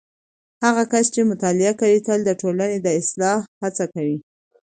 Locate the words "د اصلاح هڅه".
2.81-3.85